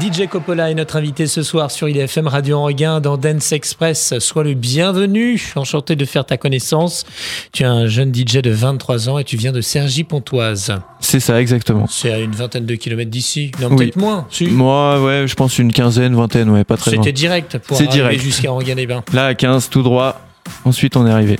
[0.00, 4.18] DJ Coppola est notre invité ce soir sur IDFM Radio Enreguin dans Dance Express.
[4.18, 5.40] Sois le bienvenu.
[5.54, 7.06] Enchanté de faire ta connaissance.
[7.52, 10.74] Tu es un jeune DJ de 23 ans et tu viens de Cergy-Pontoise.
[10.98, 11.86] C'est ça, exactement.
[11.88, 13.52] C'est à une vingtaine de kilomètres d'ici.
[13.60, 14.26] Non, peut-être moins.
[14.40, 17.04] Moi, ouais, je pense une quinzaine, vingtaine, ouais, pas très loin.
[17.04, 19.04] C'était direct pour arriver jusqu'à Enghien-les-Bains.
[19.12, 20.23] Là, à 15, tout droit.
[20.64, 21.38] Ensuite, on est arrivé.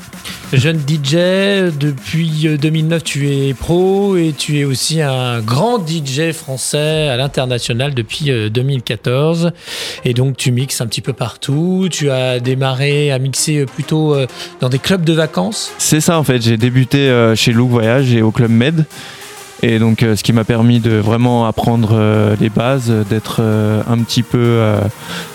[0.52, 7.08] Jeune DJ, depuis 2009, tu es pro et tu es aussi un grand DJ français
[7.08, 9.52] à l'international depuis 2014.
[10.04, 11.88] Et donc, tu mixes un petit peu partout.
[11.90, 14.26] Tu as démarré à mixer plutôt euh,
[14.60, 15.72] dans des clubs de vacances?
[15.78, 16.42] C'est ça, en fait.
[16.42, 18.84] J'ai débuté euh, chez Look Voyage et au Club Med.
[19.66, 23.82] Et donc, euh, ce qui m'a permis de vraiment apprendre euh, les bases, d'être euh,
[23.88, 24.60] un petit peu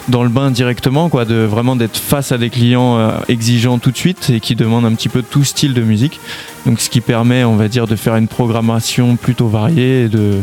[0.08, 3.98] dans le bain directement, quoi, de vraiment d'être face à des clients exigeants tout de
[3.98, 6.20] suite et qui demandent un petit peu tout style de musique.
[6.68, 10.36] Donc, ce qui permet, on va dire, de faire une programmation plutôt variée et de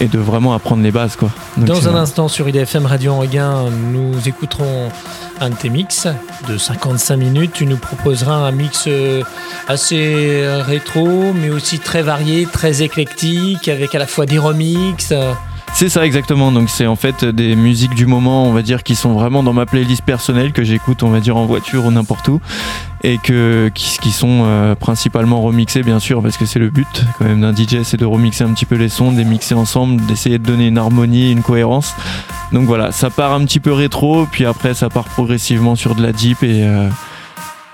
[0.00, 1.16] et de vraiment apprendre les bases.
[1.16, 1.30] Quoi.
[1.56, 4.90] Dans un instant sur IDFM Radio Enreguin, nous écouterons
[5.40, 6.06] un de tes mix
[6.48, 7.52] de 55 minutes.
[7.54, 9.22] Tu nous proposeras un mix euh,
[9.66, 15.12] assez rétro, mais aussi très varié, très éclectique, avec à la fois des remixes.
[15.74, 18.94] C'est ça exactement, donc c'est en fait des musiques du moment, on va dire, qui
[18.96, 22.26] sont vraiment dans ma playlist personnelle, que j'écoute, on va dire, en voiture ou n'importe
[22.28, 22.40] où,
[23.04, 27.26] et que, qui, sont euh, principalement remixées, bien sûr, parce que c'est le but quand
[27.26, 30.04] même d'un DJ, c'est de remixer un petit peu les sons, de les mixer ensemble,
[30.06, 31.94] d'essayer de donner une harmonie, une cohérence.
[32.52, 36.02] Donc voilà, ça part un petit peu rétro, puis après ça part progressivement sur de
[36.02, 36.64] la deep et...
[36.64, 36.88] Euh,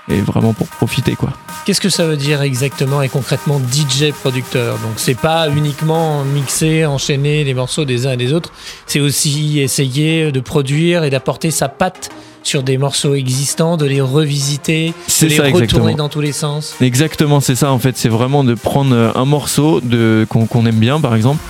[0.09, 1.29] et vraiment pour profiter quoi.
[1.65, 4.77] Qu'est-ce que ça veut dire exactement et concrètement DJ producteur?
[4.79, 8.51] Donc c'est pas uniquement mixer, enchaîner les morceaux des uns et des autres,
[8.85, 12.09] c'est aussi essayer de produire et d'apporter sa patte
[12.43, 16.75] sur des morceaux existants, de les revisiter, de les retourner dans tous les sens.
[16.79, 21.01] Exactement, c'est ça en fait, c'est vraiment de prendre un morceau de qu'on aime bien
[21.01, 21.41] par exemple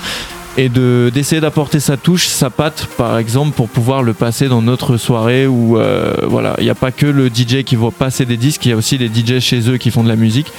[0.58, 4.62] et de d'essayer d'apporter sa touche, sa patte par exemple pour pouvoir le passer dans
[4.62, 8.26] notre soirée où euh, voilà, il n'y a pas que le DJ qui va passer
[8.26, 10.52] des disques, il y a aussi les DJ chez eux qui font de la musique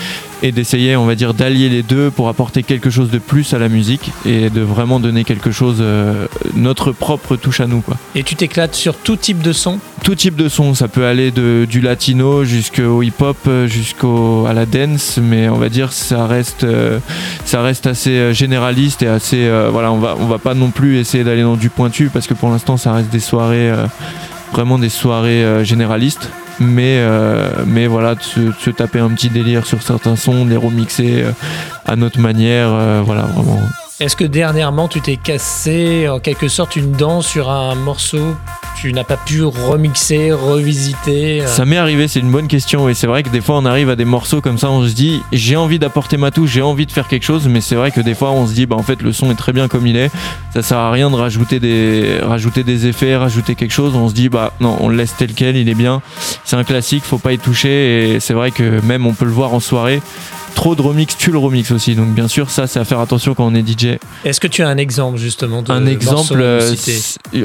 [0.43, 3.59] et d'essayer on va dire d'allier les deux pour apporter quelque chose de plus à
[3.59, 7.97] la musique et de vraiment donner quelque chose euh, notre propre touche à nous quoi.
[8.15, 9.79] Et tu t'éclates sur tout type de son?
[10.05, 14.67] Tout type de son, ça peut aller de, du latino jusqu'au hip-hop jusqu'au à la
[14.67, 16.99] dance mais on va dire ça reste euh,
[17.47, 21.43] ça reste assez généraliste et assez voilà on va, va pas non plus essayer d'aller
[21.43, 23.87] dans du pointu parce que pour l'instant, ça reste des soirées, euh,
[24.53, 26.31] vraiment des soirées euh, généralistes.
[26.59, 31.27] Mais, euh, mais voilà, de se, taper un petit délire sur certains sons, les remixer
[31.85, 32.71] à notre manière,
[33.05, 33.61] voilà, vraiment.
[33.99, 38.37] Est-ce que dernièrement, tu t'es cassé en quelque sorte une dent sur un morceau
[38.79, 41.47] tu n'as pas pu remixer, revisiter euh?
[41.47, 42.91] Ça m'est arrivé, c'est une bonne question.
[42.91, 44.93] Et c'est vrai que des fois, on arrive à des morceaux comme ça, on se
[44.93, 47.91] dit, j'ai envie d'apporter ma touche, j'ai envie de faire quelque chose, mais c'est vrai
[47.91, 49.87] que des fois, on se dit, bah en fait, le son est très bien comme
[49.87, 50.11] il est.
[50.53, 53.97] Ça sert à rien de rajouter des, rajouter des effets, rajouter quelque chose.
[53.97, 56.03] On se dit, bah non, on le laisse tel quel, il est bien.
[56.45, 58.17] C'est un classique, faut pas y toucher.
[58.17, 60.03] Et c'est vrai que même on peut le voir en soirée
[60.57, 61.95] trop de remix tu le remix aussi.
[61.95, 63.99] Donc bien sûr, ça c'est à faire attention quand on est DJ.
[64.25, 66.75] Est-ce que tu as un exemple justement de Un exemple, euh,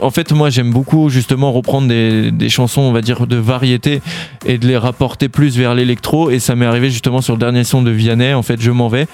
[0.02, 4.02] en fait moi j'aime beaucoup justement reprendre des, des, chansons, on va dire de variété
[4.46, 6.32] et de les rapporter plus vers l'électro.
[6.32, 8.34] Et ça m'est arrivé justement sur le dernier son de Vianney.
[8.34, 9.08] En fait, je m'en vais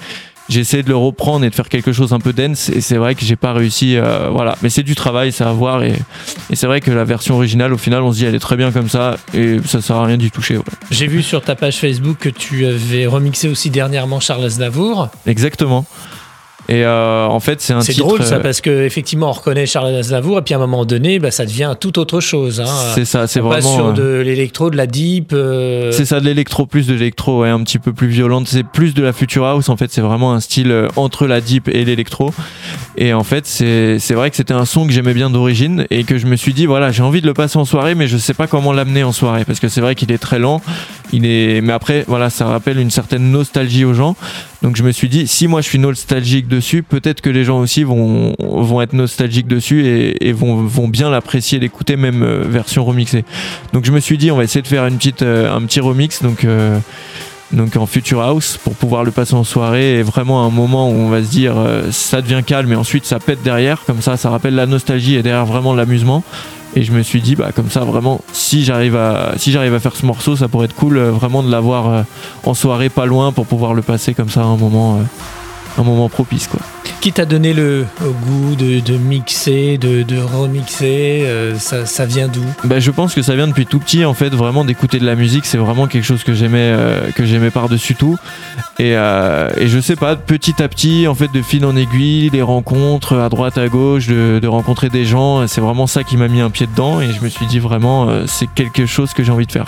[0.48, 2.96] j'ai essayé de le reprendre et de faire quelque chose un peu dense et c'est
[2.96, 4.56] vrai que j'ai pas réussi euh, voilà.
[4.62, 5.94] Mais c'est du travail ça à voir et,
[6.50, 8.56] et c'est vrai que la version originale au final on se dit elle est très
[8.56, 10.58] bien comme ça et ça sert à rien d'y toucher
[10.90, 15.08] j'ai vu sur ta page Facebook que tu avais remixé aussi dernièrement Charles Aznavour.
[15.26, 15.86] Exactement
[16.70, 19.94] et euh, en fait, c'est un C'est drôle ça, euh, parce qu'effectivement, on reconnaît Charles
[19.94, 22.60] Aznavour, et puis à un moment donné, bah, ça devient tout autre chose.
[22.60, 22.92] Hein.
[22.94, 23.74] C'est ça, c'est vraiment.
[23.74, 25.32] Sur de l'électro, de la deep.
[25.32, 28.48] Euh, c'est ça, de l'électro, plus de l'électro, ouais, un petit peu plus violente.
[28.48, 31.68] C'est plus de la future house, en fait, c'est vraiment un style entre la deep
[31.68, 32.34] et l'électro.
[32.98, 36.18] Et en fait, c'est vrai que c'était un son que j'aimais bien d'origine, et que
[36.18, 38.34] je me suis dit, voilà, j'ai envie de le passer en soirée, mais je sais
[38.34, 40.60] pas comment l'amener en soirée, parce que c'est vrai qu'il est très lent.
[41.12, 41.62] Il est...
[41.62, 44.16] Mais après, voilà, ça rappelle une certaine nostalgie aux gens.
[44.62, 47.60] Donc je me suis dit, si moi je suis nostalgique dessus, peut-être que les gens
[47.60, 48.34] aussi vont,
[48.82, 49.86] être nostalgiques dessus
[50.20, 53.24] et, vont, bien l'apprécier, l'écouter, même euh, version remixée.
[53.72, 54.82] Donc je me suis dit, on va essayer de faire
[55.22, 56.22] euh, un petit remix.
[56.22, 56.44] Donc.
[56.44, 56.78] Euh,
[57.50, 60.92] donc en Future House pour pouvoir le passer en soirée et vraiment un moment où
[60.92, 61.54] on va se dire
[61.92, 65.22] ça devient calme et ensuite ça pète derrière comme ça ça rappelle la nostalgie et
[65.22, 66.22] derrière vraiment l'amusement
[66.74, 69.34] et je me suis dit, bah, comme ça, vraiment, si j'arrive à,
[69.80, 72.02] faire ce morceau, ça pourrait être cool, euh, vraiment de l'avoir euh,
[72.44, 75.00] en soirée pas loin pour pouvoir le passer comme ça à un moment.
[75.78, 76.60] Un moment propice quoi.
[77.00, 82.26] Qui t'a donné le goût de, de mixer, de, de remixer euh, ça, ça, vient
[82.26, 82.42] d'où?
[82.64, 85.14] Bah, Je pense que ça vient depuis tout petit, en fait, vraiment d'écouter de la
[85.14, 88.16] musique, c'est vraiment quelque chose que j'aimais euh, que j'aimais par-dessus tout.
[88.80, 92.30] Et, euh, et, je sais pas, petit à petit, en fait, de fil en aiguille,
[92.32, 96.16] les rencontres à droite, à gauche, de, de rencontrer des gens, c'est vraiment ça qui
[96.16, 99.22] m'a mis un pied dedans et je me suis dit vraiment, c'est quelque chose que
[99.22, 99.66] j'ai envie de faire.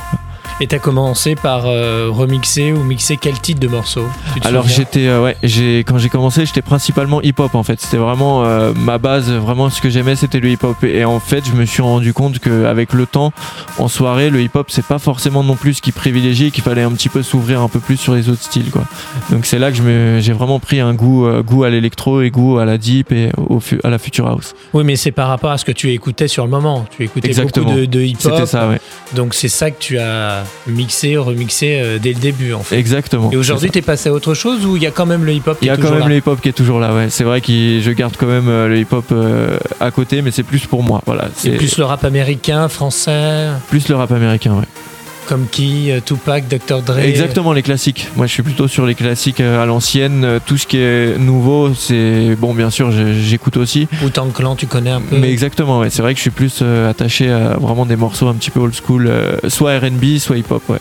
[0.62, 4.06] Et t'as commencé par euh, remixer ou mixer quel type de morceaux
[4.42, 7.80] Alors j'étais, euh, ouais, j'ai quand j'ai commencé, j'étais principalement hip-hop en fait.
[7.80, 10.76] C'était vraiment euh, ma base, vraiment ce que j'aimais, c'était le hip-hop.
[10.84, 13.32] Et, en fait, je me suis rendu compte qu'avec le temps,
[13.78, 16.92] en soirée, le hip-hop c'est pas forcément non plus ce qui privilégiait, qu'il fallait un
[16.92, 18.84] petit peu s'ouvrir un peu plus sur les autres styles, quoi.
[19.30, 22.66] Donc c'est là que j'ai vraiment pris un goût, goût à l'électro et goût à
[22.66, 24.54] la deep et au, à la future house.
[24.74, 26.84] Oui, mais c'est par rapport à ce que tu écoutais sur le moment.
[26.90, 27.68] Tu écoutais Exactement.
[27.68, 28.34] beaucoup de, de hip-hop.
[28.34, 28.80] C'était ça, ouais.
[29.14, 32.76] Donc c'est ça que tu as mixé, remixé euh, dès le début en fait.
[32.78, 33.30] Exactement.
[33.30, 35.58] Et aujourd'hui, t'es passé à autre chose ou il y a quand même le hip-hop
[35.62, 37.10] Il y a quand même le hip-hop qui est toujours là, ouais.
[37.10, 40.42] C'est vrai que je garde quand même euh, le hip-hop euh, à côté, mais c'est
[40.42, 41.02] plus pour moi.
[41.06, 41.28] Voilà.
[41.34, 43.48] C'est plus le rap américain, français.
[43.68, 44.66] Plus le rap américain, ouais.
[45.26, 46.82] Comme qui Tupac, Dr.
[46.82, 48.08] Dre Exactement, les classiques.
[48.16, 50.40] Moi, je suis plutôt sur les classiques à l'ancienne.
[50.44, 52.36] Tout ce qui est nouveau, c'est.
[52.36, 53.86] Bon, bien sûr, j'écoute aussi.
[54.04, 55.90] Ou Clan, tu connais un peu Mais exactement, ouais.
[55.90, 58.74] C'est vrai que je suis plus attaché à vraiment des morceaux un petit peu old
[58.74, 59.10] school,
[59.48, 60.78] soit RB, soit hip-hop, ouais.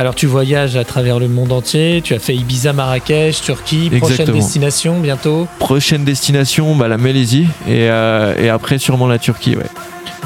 [0.00, 4.32] Alors tu voyages à travers le monde entier, tu as fait Ibiza, Marrakech, Turquie, prochaine
[4.32, 9.66] destination bientôt Prochaine destination, bah, la Malaisie et, euh, et après sûrement la Turquie, ouais.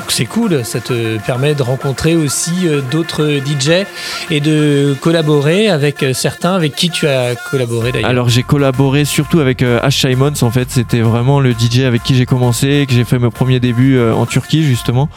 [0.06, 3.84] C'est cool, ça te permet de rencontrer aussi euh, d'autres DJ
[4.30, 8.08] et de collaborer avec euh, certains avec qui tu as collaboré d'ailleurs.
[8.08, 12.14] Alors j'ai collaboré surtout avec Ash Simons en fait, c'était vraiment le DJ avec qui
[12.14, 15.08] j'ai commencé, que j'ai fait mes premiers débuts en Turquie justement.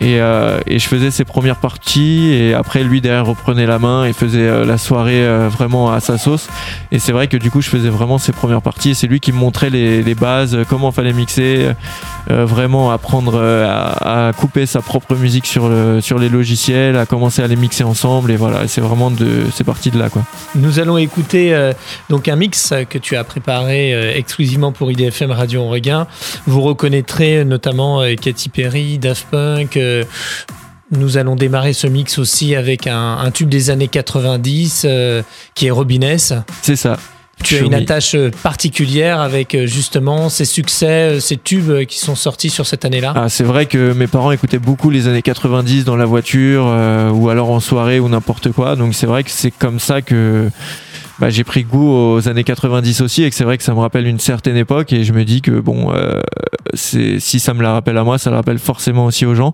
[0.00, 4.06] Et, euh, et, je faisais ses premières parties et après lui derrière reprenait la main
[4.06, 6.48] et faisait euh, la soirée euh, vraiment à sa sauce.
[6.90, 9.20] Et c'est vrai que du coup je faisais vraiment ses premières parties et c'est lui
[9.20, 11.68] qui me montrait les, bases comment fallait mixer
[12.28, 17.46] vraiment apprendre à, couper sa propre musique sur, le, sur les logiciels à commencer à
[17.46, 20.22] les mixer ensemble et voilà c'est vraiment de c'est parti de là quoi.
[20.56, 21.70] Nous allons écouter
[22.08, 26.06] donc un mix que tu as préparé exclusivement pour IDFM Radio en Regain
[26.46, 29.78] vous reconnaîtrez notamment Katy Perry Daft Punk
[30.90, 35.22] nous allons démarrer ce mix aussi avec un, tube des années 90 euh,
[35.54, 36.34] qui est Robiness.
[36.62, 36.98] C'est ça.
[37.42, 42.14] Tu as une attache particulière avec euh, justement ces succès, euh, ces tubes qui sont
[42.14, 45.84] sortis sur cette année-là ah, C'est vrai que mes parents écoutaient beaucoup les années 90
[45.84, 46.64] dans la voiture
[47.14, 48.76] ou alors en soirée ou n'importe quoi.
[48.76, 50.50] Donc c'est vrai que c'est comme ça que
[51.20, 53.80] bah, j'ai pris goût aux années 90 aussi et que c'est vrai que ça me
[53.80, 56.18] rappelle une certaine époque et je me dis que bon, euh,
[56.74, 59.52] si ça me la rappelle à moi, ça le rappelle forcément aussi aux gens.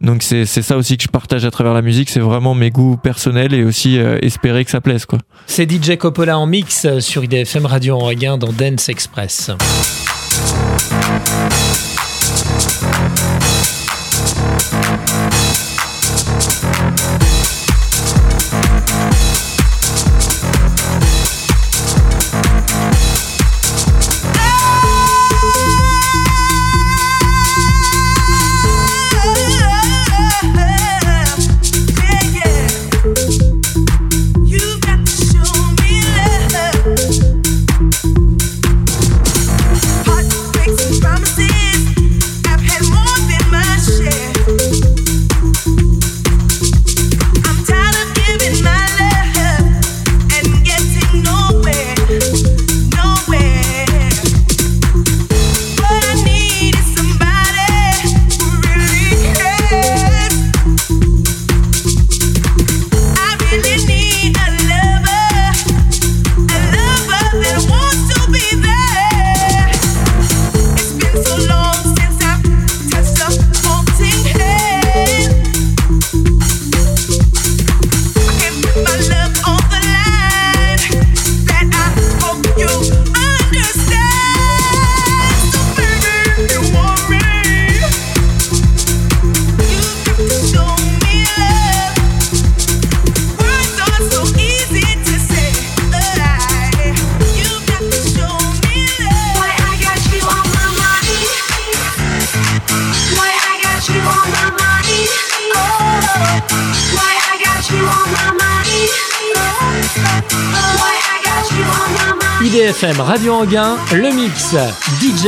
[0.00, 2.96] Donc c'est ça aussi que je partage à travers la musique, c'est vraiment mes goûts
[2.96, 5.18] personnels et aussi euh, espérer que ça plaise quoi.
[5.46, 9.50] C'est DJ Coppola en mix sur IDFM Radio en Regain dans Dance Express.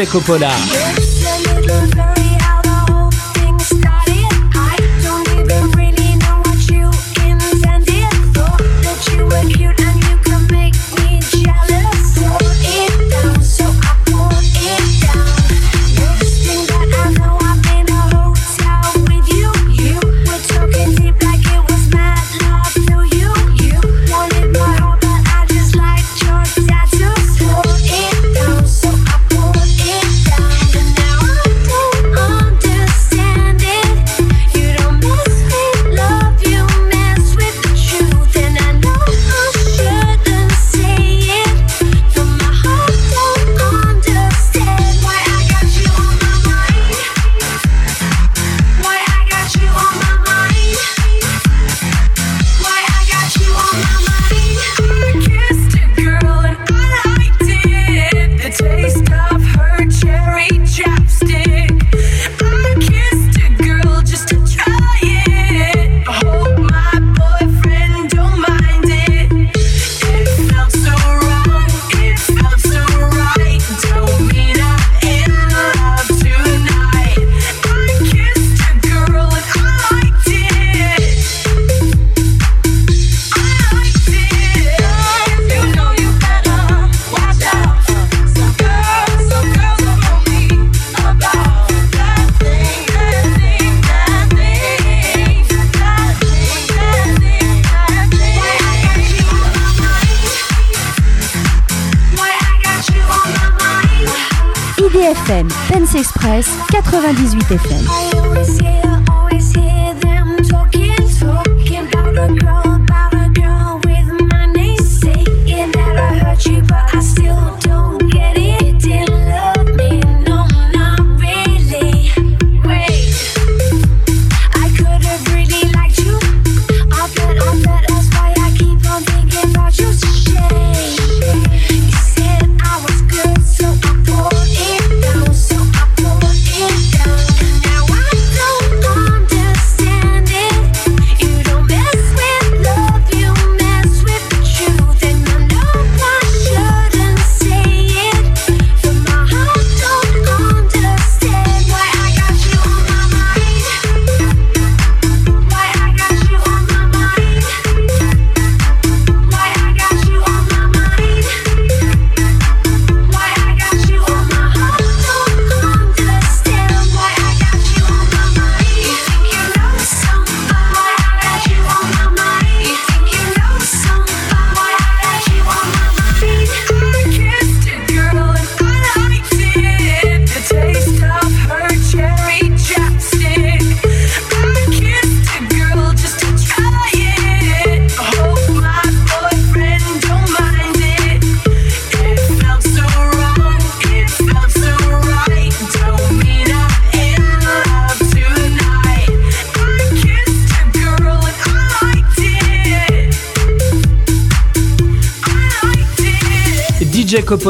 [0.00, 1.19] DJ Coppola.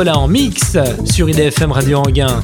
[0.01, 2.43] Coppola en mix sur IDFM Radio Anguin.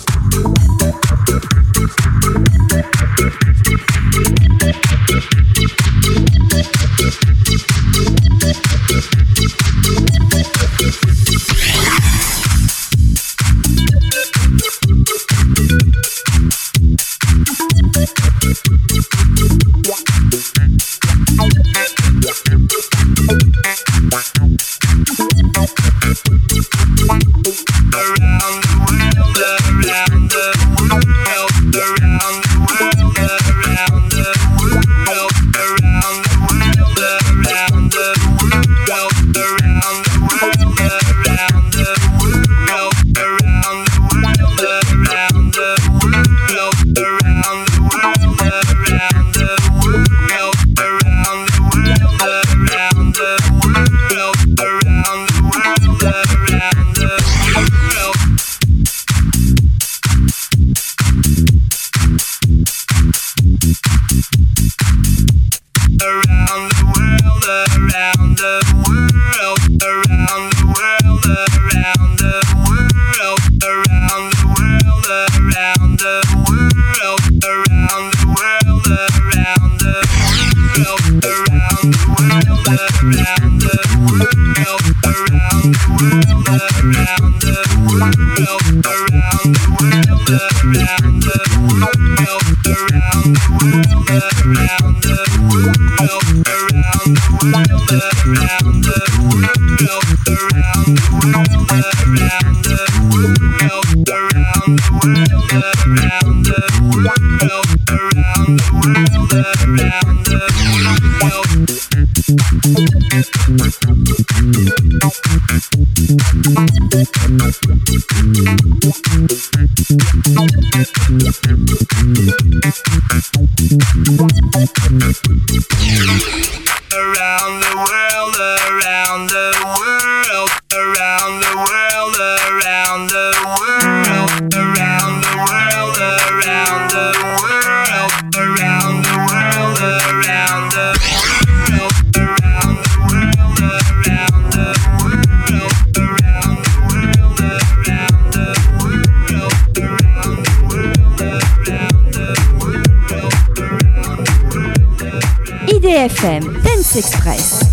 [156.06, 157.65] IDFM Dance Express.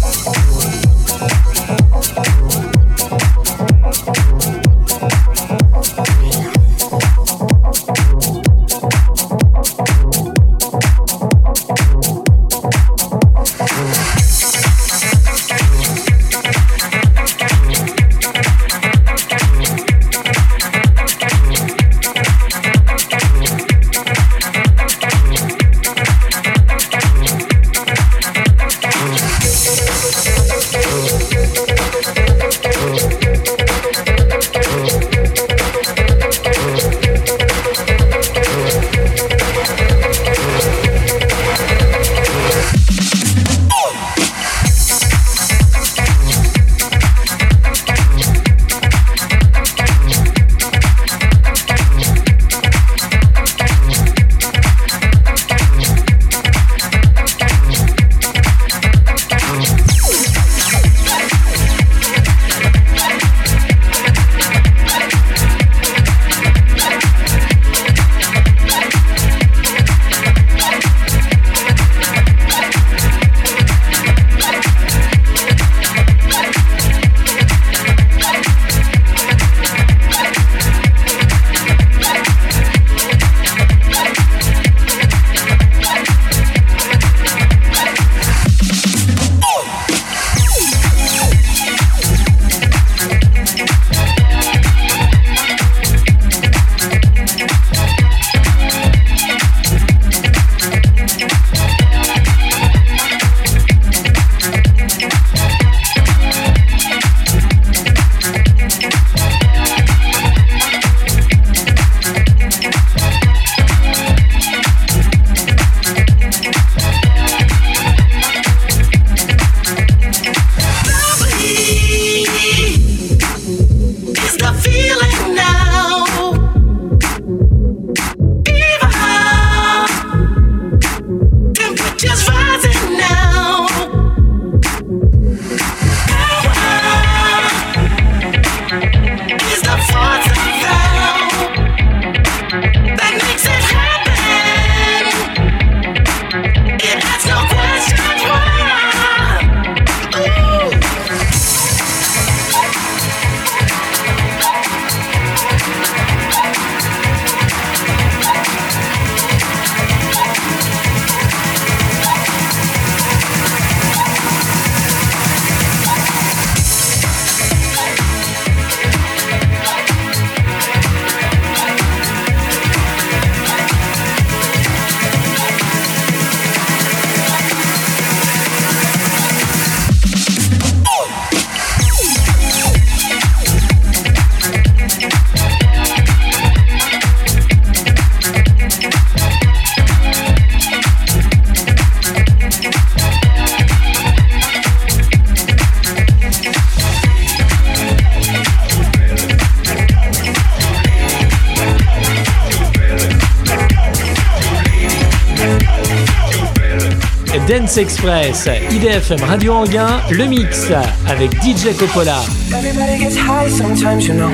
[207.74, 210.68] Dance Express, IDFM Radio Anguin, le mix
[211.08, 212.22] avec DJ Coppola.
[212.52, 214.30] Everybody gets high sometimes, you know.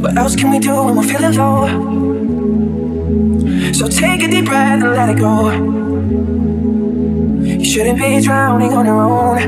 [0.00, 1.68] What else can we do when we're feeling low?
[3.72, 5.52] So take a deep breath and let it go.
[7.42, 9.38] You shouldn't be drowning on your own.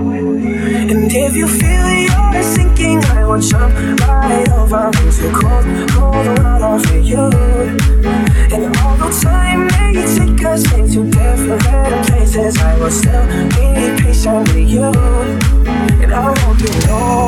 [0.88, 1.88] And if you feel
[2.32, 8.31] you're sinking, I will jump right over into cold, cold for you.
[8.54, 14.68] And although time may take us into different places, I will still be patient with
[14.68, 14.92] you.
[16.02, 17.21] And I won't you know.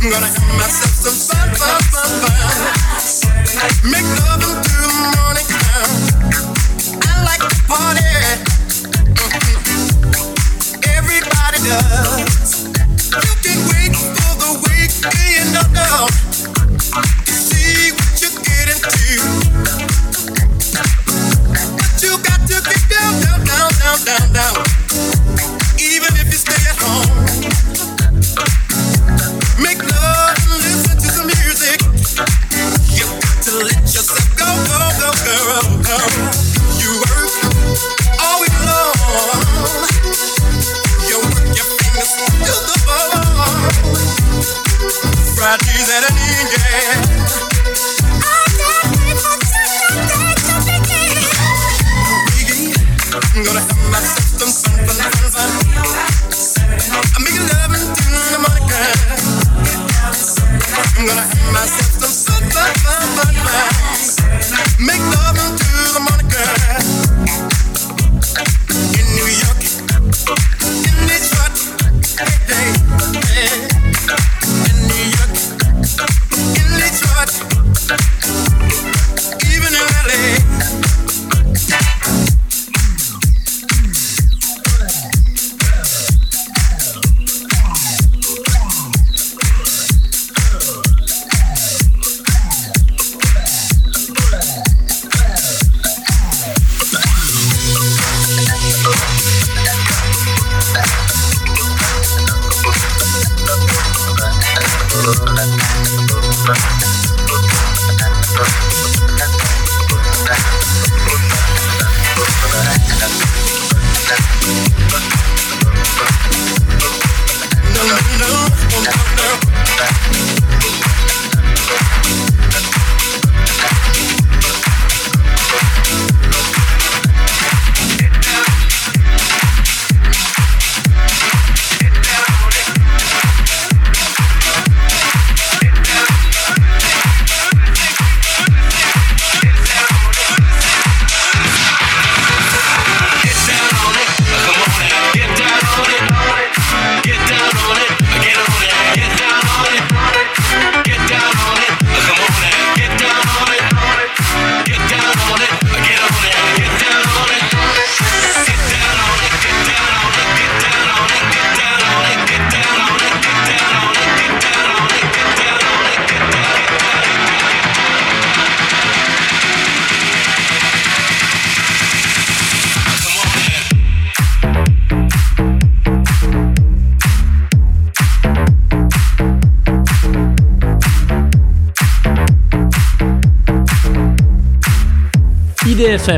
[0.00, 3.90] Gonna have myself some fun, fun, fun, fun.
[3.92, 4.29] Make no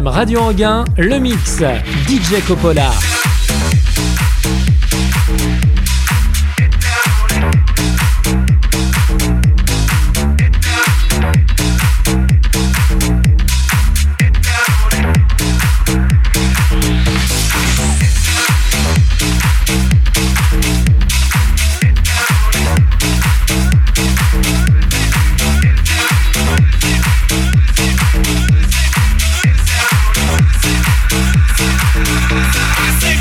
[0.00, 1.58] Radio Anguin, le mix
[2.08, 2.90] DJ Coppola.
[32.34, 33.11] I, see.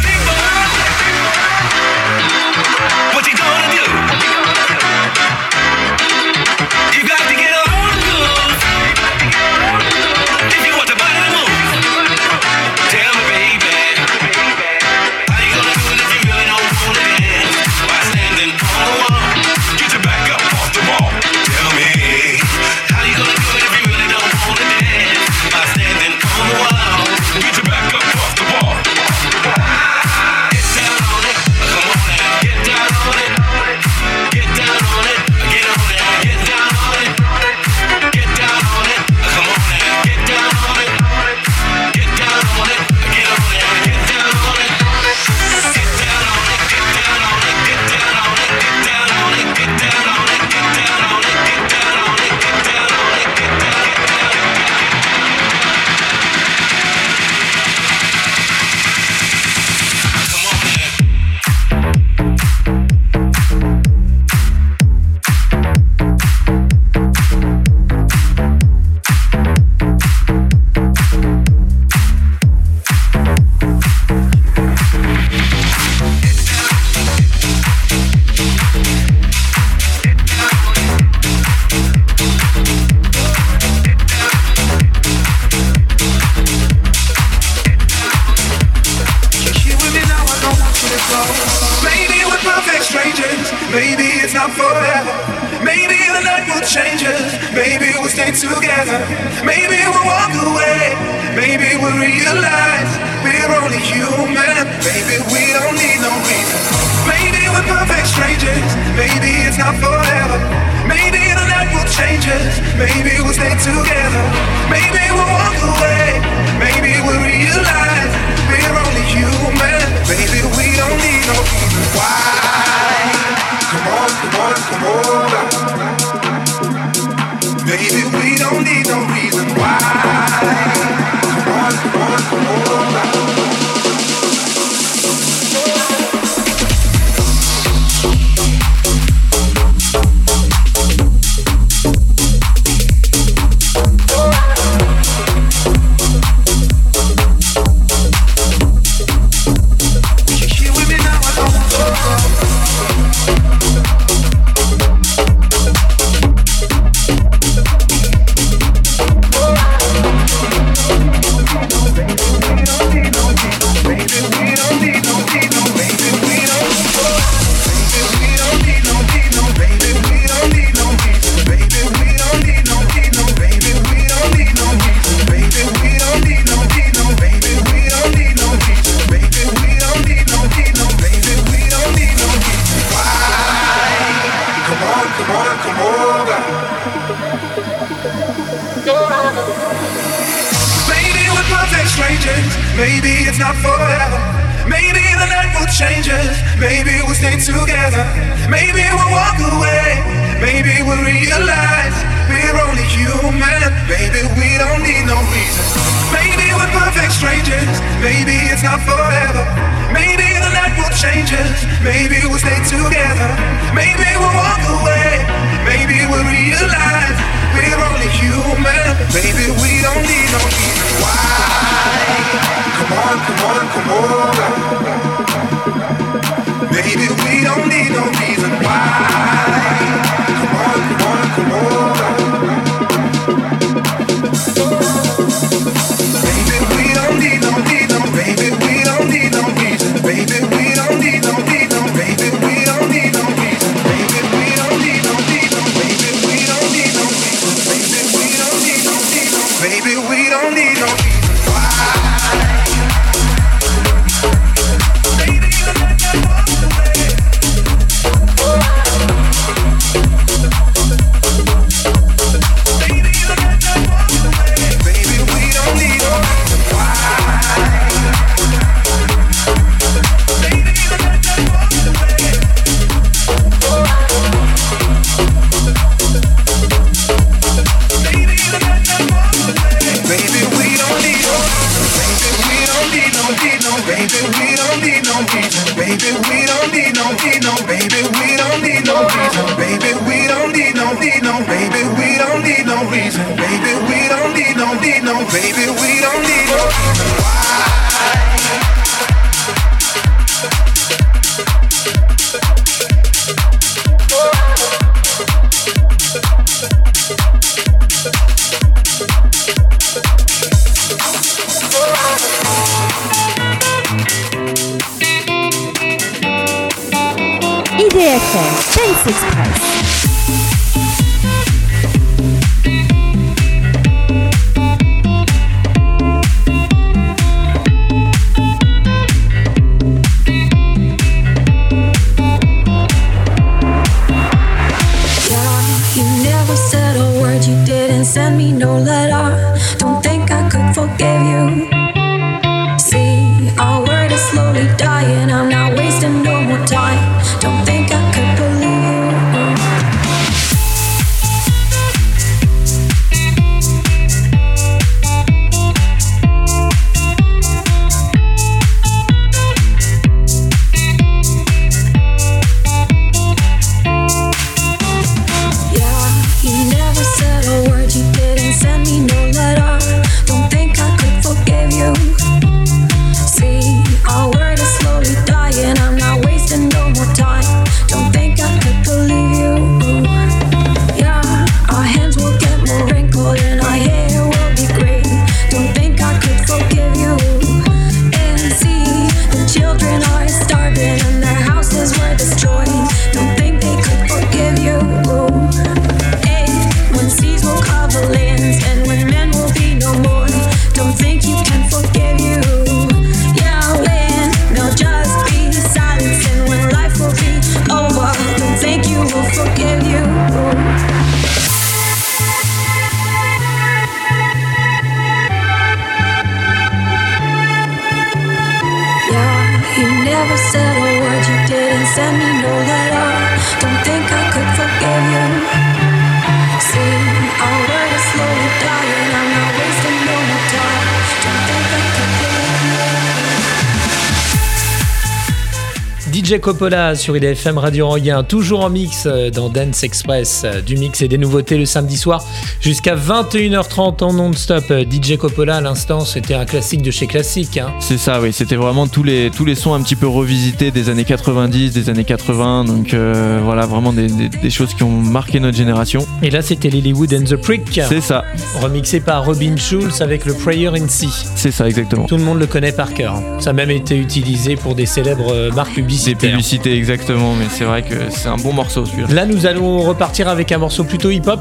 [436.42, 441.02] Coppola sur IDFM Radio Anguin, toujours en mix euh, dans Dance Express, euh, du mix
[441.04, 442.26] et des nouveautés le samedi soir
[442.60, 444.64] jusqu'à 21h30 en non-stop.
[444.72, 447.58] Euh, DJ Coppola à l'instant, c'était un classique de chez Classique.
[447.58, 447.72] hein.
[447.80, 448.34] C'est ça, oui.
[448.34, 451.90] C'était vraiment tous les, tous les sons un petit peu revisités des années 90, des
[451.90, 452.66] années 80.
[452.66, 456.06] Donc euh, voilà, vraiment des, des- des choses qui ont marqué notre génération.
[456.24, 458.26] Et là, c'était Lilywood and the Prick, C'est ça,
[458.60, 461.10] remixé par Robin Schulz avec le Prayer in Sea.
[461.36, 462.06] c'est ça exactement.
[462.06, 463.22] Tout le monde le connaît par cœur.
[463.40, 466.31] Ça a même été utilisé pour des célèbres marques publicitaires.
[466.66, 469.08] Exactement, mais c'est vrai que c'est un bon morceau celui-là.
[469.14, 471.40] Là, nous allons repartir avec un morceau plutôt hip-hop.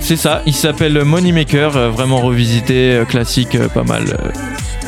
[0.00, 4.04] C'est ça, il s'appelle Moneymaker, euh, vraiment revisité, euh, classique, euh, pas mal.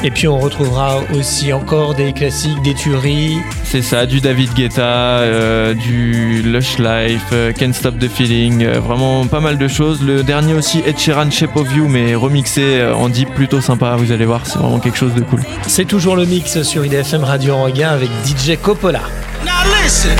[0.02, 3.36] Et puis, on retrouvera aussi encore des classiques, des tueries.
[3.64, 8.80] C'est ça, du David Guetta, euh, du Lush Life, euh, Can't Stop the Feeling, euh,
[8.80, 10.00] vraiment pas mal de choses.
[10.02, 13.94] Le dernier aussi, Ed Sheeran Shape of You, mais remixé euh, en deep, plutôt sympa,
[13.96, 15.42] vous allez voir, c'est vraiment quelque chose de cool.
[15.66, 19.02] C'est toujours le mix sur IDFM Radio Anguin avec DJ Coppola.
[19.44, 19.50] Now
[19.84, 20.16] listen,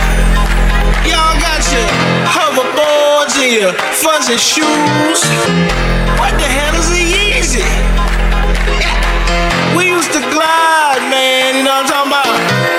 [1.07, 1.87] y'all got your
[2.26, 5.24] hoverboards and your fuzzy shoes.
[6.18, 7.89] What the hell is the Yeezy?
[10.01, 11.57] Used to glide, man.
[11.59, 12.09] You know what I'm?
[12.09, 12.70] Talking about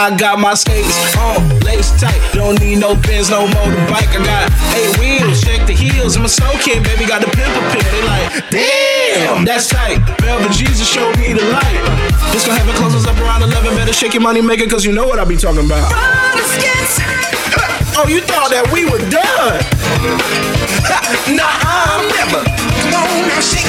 [0.00, 2.16] I got my skates on, lace tight.
[2.32, 4.08] Don't need no pins, no motorbike.
[4.16, 6.16] I got eight wheels, shake the heels.
[6.16, 7.84] I'm a soul kid, baby, got the pimple pin.
[7.84, 10.00] They like, damn, that's tight.
[10.24, 11.84] Velvet Jesus showed me the light.
[12.32, 13.76] This gon' have it closes up around 11.
[13.76, 15.92] Better shake your money maker, cause you know what I be talking about.
[17.92, 19.60] Oh, you thought that we were done?
[21.36, 22.40] nah, I'm never.
[22.88, 23.68] Come on now, shake.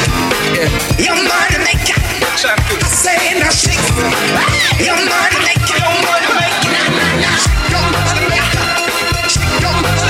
[0.96, 2.01] Your money maker
[2.42, 2.80] chapter.
[2.90, 5.54] Say now shake your money your money.
[5.62, 6.26] Shake your money
[9.30, 10.02] shake your money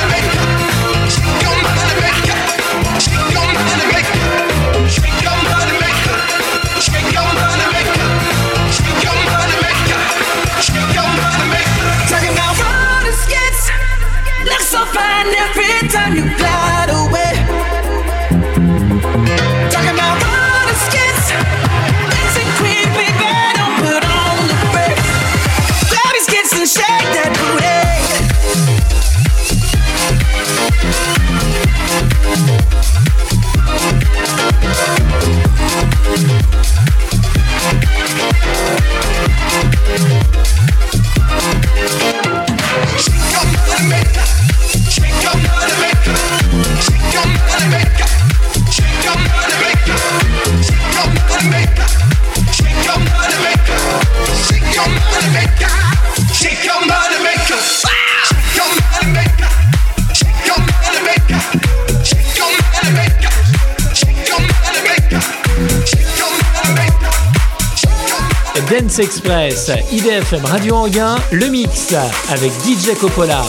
[1.11, 1.91] shake your money
[4.89, 5.75] shake your money
[6.79, 7.91] shake your money shake
[8.23, 9.57] your money
[10.61, 13.11] shake your money
[14.45, 17.00] look so fine every time you glide.
[68.71, 71.93] Dance Express, IDFM Radio Anguin, le mix
[72.29, 73.43] avec DJ Coppola.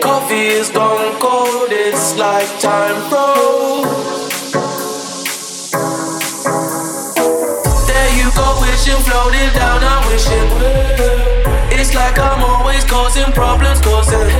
[0.00, 3.55] Coffee is gone cold, it's like time froze.
[8.86, 11.78] Wishing floating down, I wish it would.
[11.78, 14.30] It's like I'm always causing problems, causing.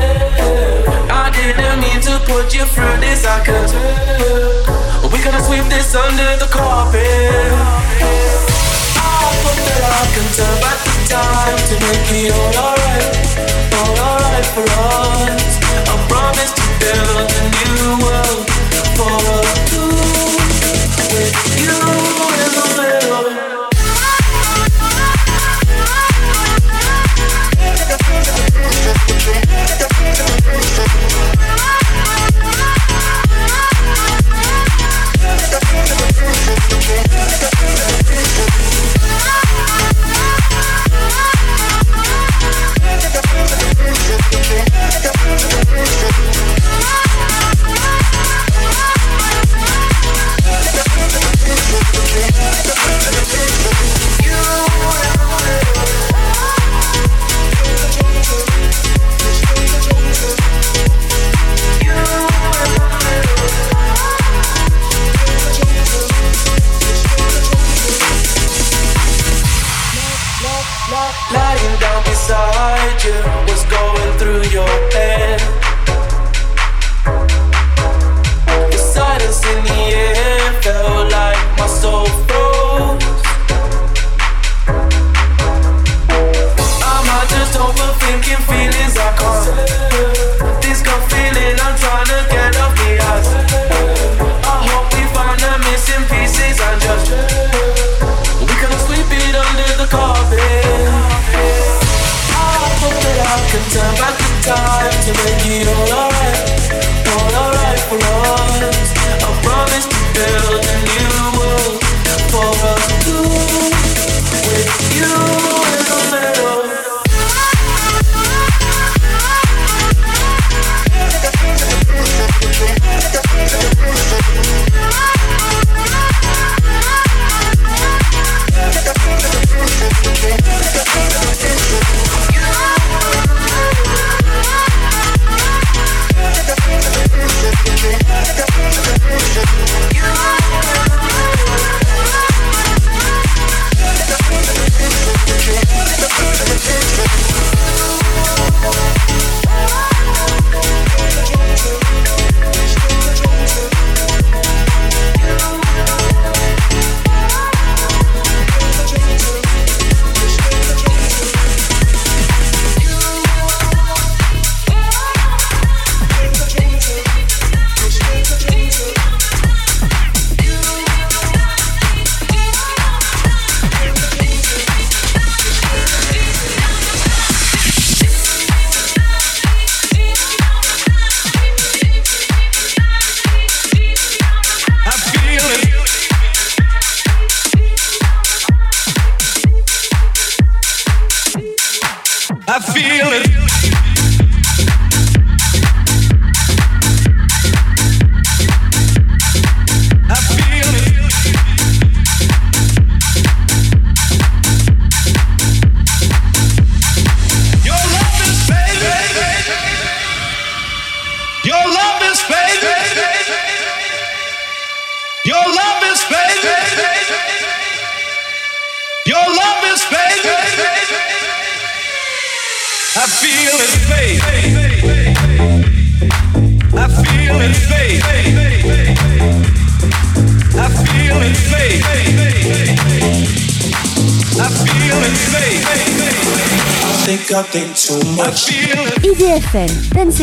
[1.11, 5.11] I didn't mean to put you through this, I could tell.
[5.11, 7.03] We gotta sweep this under the carpet.
[8.94, 12.76] I hope that I can turn back the time to make it all alright,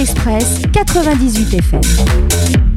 [0.04, 0.60] Express
[1.02, 2.73] 98 FM.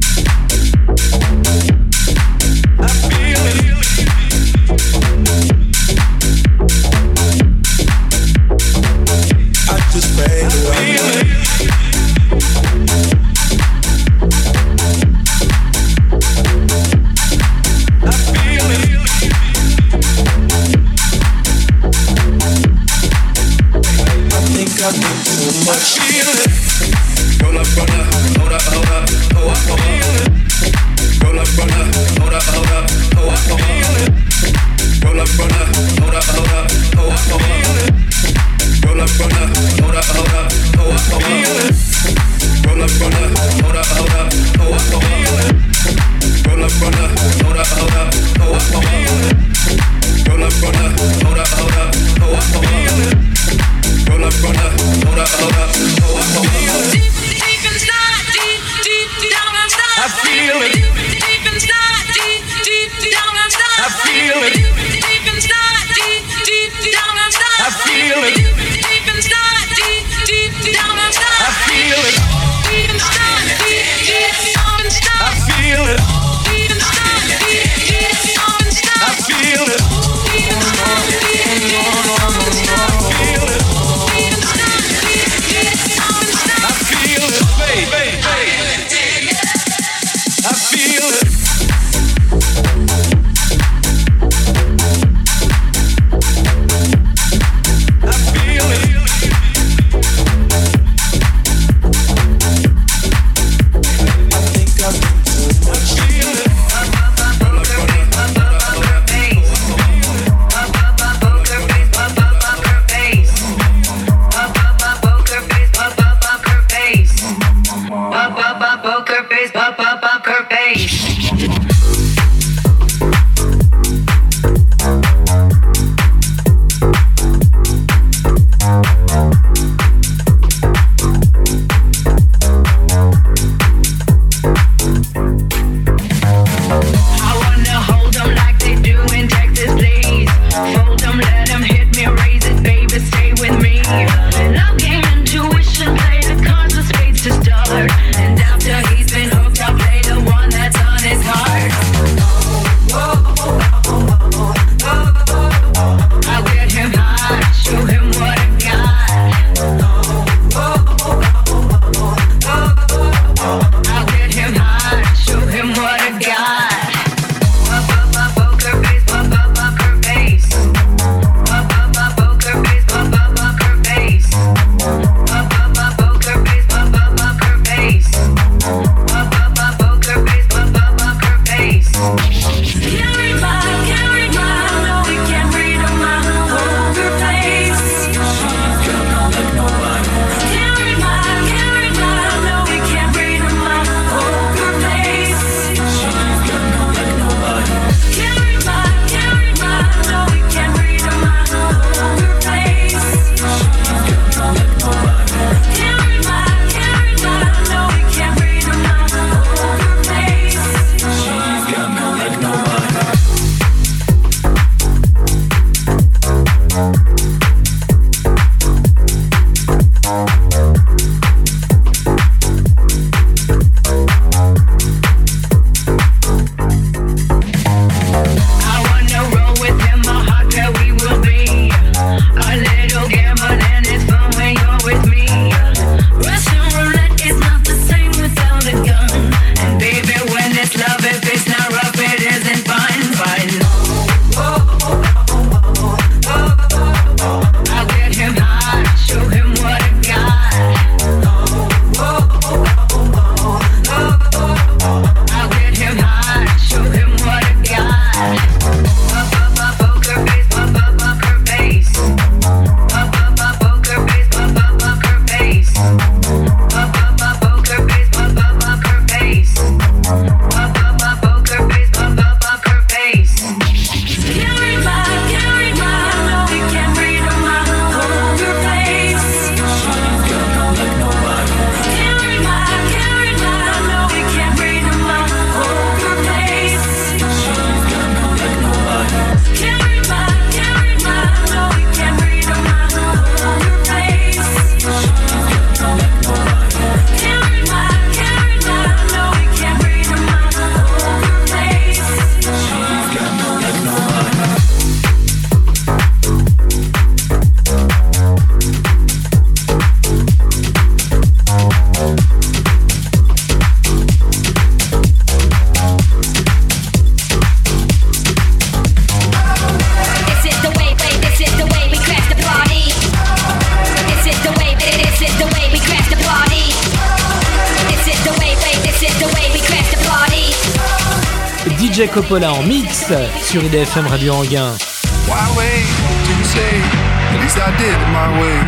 [337.59, 338.59] I did my way.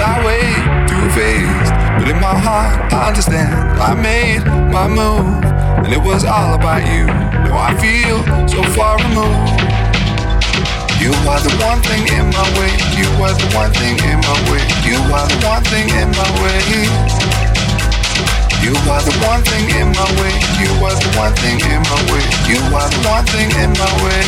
[0.00, 0.56] Why wait
[0.88, 1.68] to face?
[2.04, 3.52] Let my heart understand.
[3.78, 5.44] I made my move,
[5.84, 7.06] and it was all about you.
[7.44, 9.52] Now I feel so far removed.
[10.96, 12.72] You are the one thing in my way.
[12.96, 14.64] You are the one thing in my way.
[14.88, 17.41] You are the one thing in my way.
[18.62, 20.34] You are the one thing in my way.
[20.62, 22.22] You are the one thing in my way.
[22.46, 24.22] You are the one thing in my way.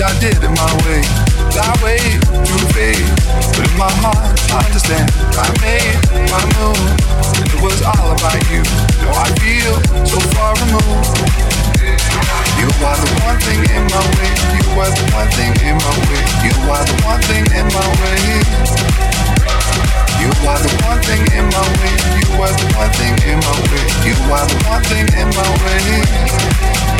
[0.00, 1.04] I did it my way.
[1.52, 3.04] That way to fade.
[3.52, 5.12] But in my heart, I understand.
[5.36, 5.92] I made
[6.32, 6.80] my move,
[7.36, 8.64] it was all about you.
[9.04, 9.76] Now I feel
[10.08, 11.20] so far removed.
[12.56, 14.32] You are the one thing in my way.
[14.56, 16.22] You are the one thing in my way.
[16.48, 18.16] You are the one thing in my way.
[20.16, 21.92] You are the one thing in my way.
[22.24, 23.84] You are the one thing in my way.
[24.08, 26.99] You are the one thing in my way.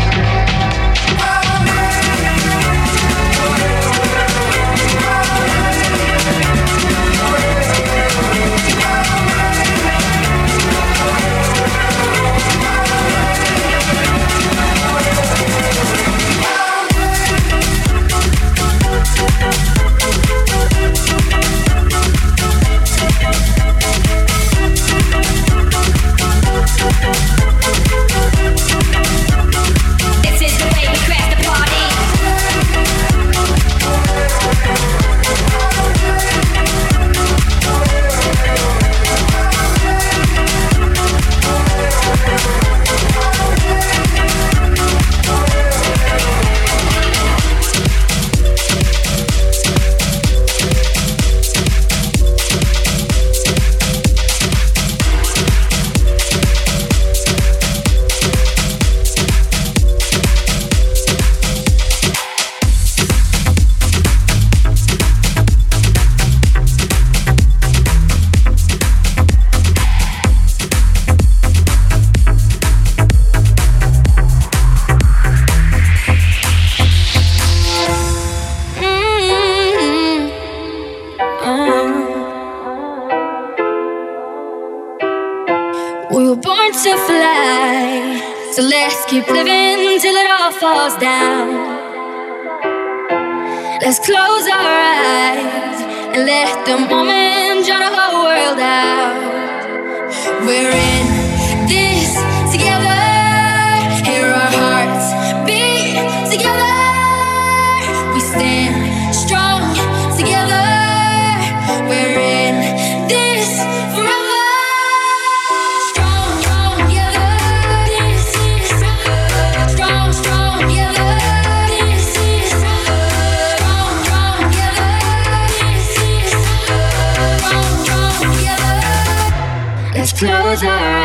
[130.21, 131.00] closer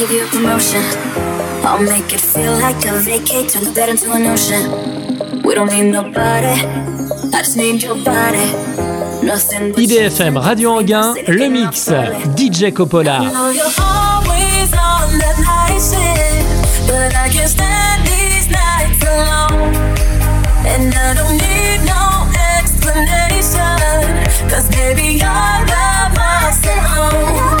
[0.00, 0.80] give you a promotion.
[1.62, 5.42] I'll make it feel like a vacate, turn the bed into an ocean.
[5.42, 6.56] We don't need nobody.
[7.36, 8.46] I just need your body.
[9.22, 11.90] Nothing but IDFM Radio Anguin, le mix,
[12.34, 13.18] DJ Coppola.
[13.20, 13.80] I I.
[20.72, 22.04] And I don't need no
[22.56, 23.76] explanation,
[24.48, 27.59] cause baby, you're the boss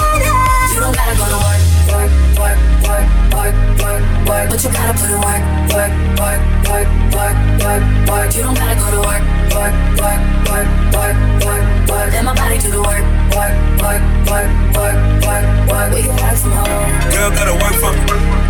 [4.30, 5.42] work, work, but you gotta put in work,
[5.74, 8.28] work, work, work, work, work, work.
[8.34, 9.24] You don't gotta go to work,
[9.54, 12.08] work, work, work, work, work, work.
[12.14, 13.04] Let my body do the work,
[13.34, 15.88] work, work, work, work, work, work.
[15.94, 16.90] We can have some home.
[17.10, 18.02] Girl, gotta work for me.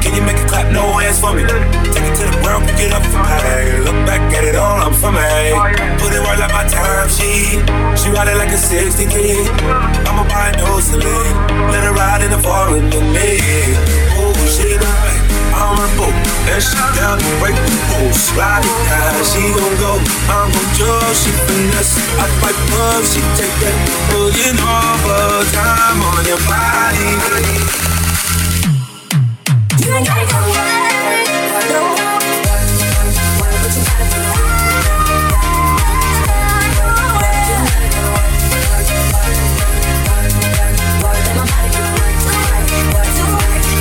[0.05, 0.69] Can you make it clap?
[0.73, 1.45] No hands for me.
[1.93, 3.81] Take it to the ground, pick it up from high.
[3.85, 5.57] Look back at it all, I'm from me.
[6.01, 7.65] Put it right like my time sheet.
[7.97, 9.49] She ride it like a 60 kid.
[10.09, 11.37] I'ma buy no salute.
[11.73, 13.41] Let her ride in the foreign with me.
[14.21, 14.90] Oh, she
[15.71, 16.11] I'm her boat.
[16.51, 16.59] And
[17.23, 18.35] to break the rules.
[18.35, 20.03] Ride it high, she gon' go.
[20.27, 21.95] I'm gon' judge, she finesse.
[22.19, 23.77] I fight love, she take that.
[24.11, 27.07] Pulling over time on your body.
[29.79, 30.61] You ain't gotta go to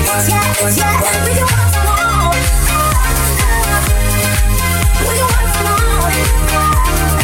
[0.09, 1.45] yeah, we can
[1.85, 2.09] work
[5.53, 7.18] from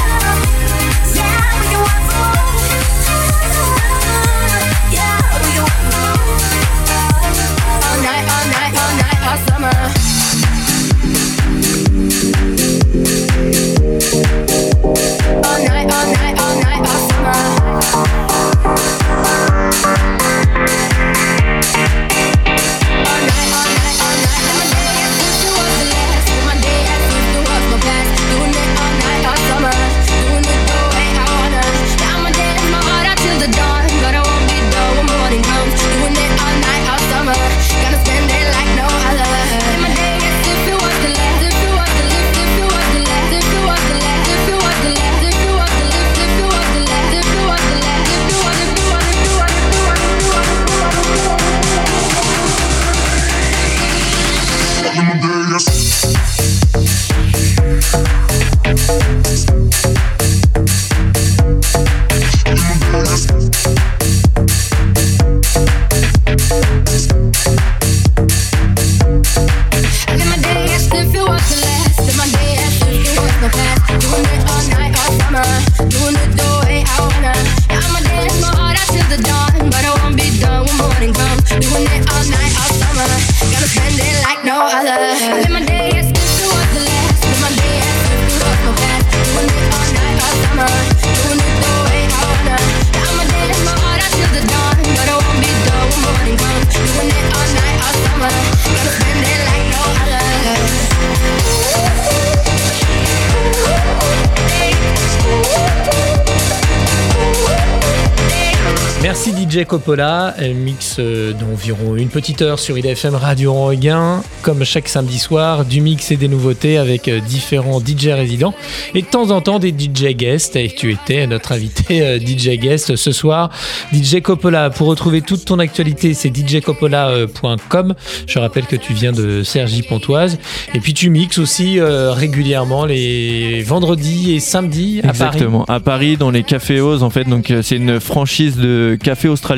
[109.66, 115.18] Coppola, elle mix euh, d'environ une petite heure sur IDFM Radio Regain, comme chaque samedi
[115.18, 118.53] soir, du mix et des nouveautés avec euh, différents DJ résidents
[118.93, 120.55] et de temps en temps des DJ guests.
[120.55, 123.49] Et tu étais notre invité euh, DJ guest ce soir,
[123.91, 124.70] DJ Coppola.
[124.70, 127.95] Pour retrouver toute ton actualité, c'est djcoppola.com.
[128.28, 130.38] Je rappelle que tu viens de Sergi Pontoise
[130.74, 135.18] et puis tu mixes aussi régulièrement les vendredis et samedis à Paris.
[135.18, 135.66] Exactement.
[135.66, 137.26] À Paris, dans les cafés Oz, en fait.
[137.26, 139.55] Donc, c'est une franchise de café australien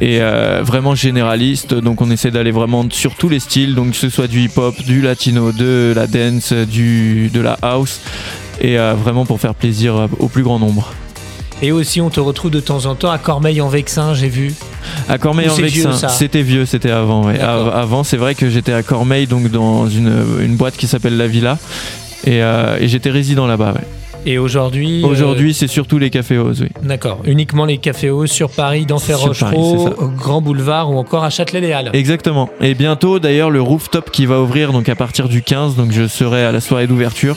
[0.00, 1.74] et euh, vraiment généraliste.
[1.74, 3.74] Donc, on essaie d'aller vraiment sur tous les styles.
[3.74, 8.00] Donc, que ce soit du hip-hop, du latino, de la dance, du, de la house.
[8.60, 10.92] Et euh, vraiment pour faire plaisir euh, au plus grand nombre.
[11.60, 14.54] Et aussi, on te retrouve de temps en temps à Cormeil-en-Vexin, j'ai vu.
[15.08, 17.24] À Cormeil Ou en c'est vieux, Vexin, ça c'était vieux, c'était avant.
[17.26, 17.40] ouais.
[17.40, 21.26] Avant, c'est vrai que j'étais à Cormeil, donc dans une, une boîte qui s'appelle La
[21.26, 21.58] Villa,
[22.24, 23.72] et, euh, et j'étais résident là-bas.
[23.72, 23.84] ouais.
[24.30, 25.02] Et aujourd'hui.
[25.02, 26.68] euh, Aujourd'hui, c'est surtout les cafés Oz, oui.
[26.82, 27.20] D'accord.
[27.24, 31.90] Uniquement les cafés hauts sur Paris, Paris, Rochereau, Grand Boulevard ou encore à Châtelet-Les-Halles.
[31.94, 32.50] Exactement.
[32.60, 36.06] Et bientôt, d'ailleurs, le rooftop qui va ouvrir donc à partir du 15, donc je
[36.06, 37.36] serai à la soirée d'ouverture.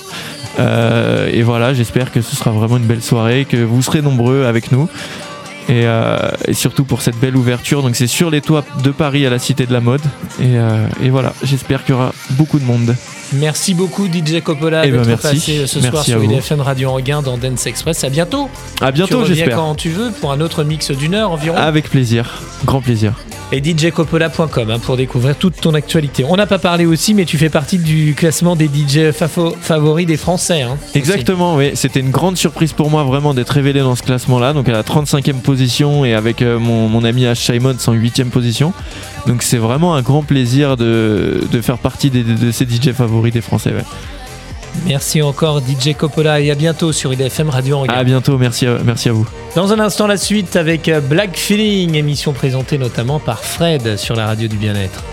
[0.59, 4.43] Euh, et voilà, j'espère que ce sera vraiment une belle soirée, que vous serez nombreux
[4.43, 4.89] avec nous.
[5.69, 7.83] Et, euh, et surtout pour cette belle ouverture.
[7.83, 10.01] Donc c'est sur les toits de Paris à la Cité de la Mode.
[10.41, 12.93] Et, euh, et voilà, j'espère qu'il y aura beaucoup de monde.
[13.33, 15.27] Merci beaucoup DJ Coppola Eh ben, d'être merci.
[15.39, 16.23] passé ce Merci soir sur.
[16.23, 18.03] IDFM Radio Anguin dans Dance Express.
[18.03, 18.49] À bientôt.
[18.81, 19.55] À bientôt, j'espère.
[19.55, 21.55] quand tu veux pour un autre mix d'une heure environ.
[21.57, 23.13] Avec plaisir, grand plaisir.
[23.53, 26.23] Et djcoppola.com hein, pour découvrir toute ton actualité.
[26.27, 30.15] On n'a pas parlé aussi, mais tu fais partie du classement des DJ favoris des
[30.15, 30.61] Français.
[30.61, 30.97] hein, aussi.
[30.97, 31.71] Exactement, oui.
[31.73, 34.53] C'était une grande surprise pour moi vraiment d'être révélé dans ce classement-là.
[34.53, 37.35] Donc à la 35e position et avec euh, mon, mon ami H.
[37.35, 38.71] Simon en 8e position.
[39.27, 43.20] Donc c'est vraiment un grand plaisir de, de faire partie des- de ces DJ favoris
[43.29, 43.71] des Français.
[43.71, 43.83] ouais.
[44.87, 47.93] Merci encore DJ Coppola et à bientôt sur IDFM Radio Anguin.
[47.93, 49.27] À bientôt, merci à, merci à vous.
[49.55, 54.15] Dans un instant, la suite avec euh, Black Feeling, émission présentée notamment par Fred sur
[54.15, 55.03] la radio du bien-être.